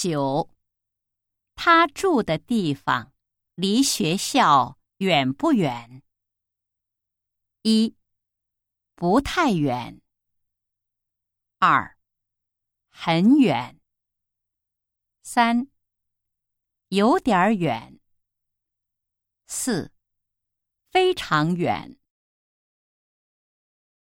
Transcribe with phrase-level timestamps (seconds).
[0.00, 0.48] 九。
[1.54, 3.12] 他住的地方
[3.54, 6.02] 离学校远不远？
[7.60, 7.94] 一。
[8.94, 10.00] 不太远。
[11.58, 11.98] 二。
[12.88, 13.78] 很远。
[15.20, 15.68] 三。
[16.88, 18.00] 有点远。
[19.48, 19.92] 四。
[20.90, 21.99] 非常远。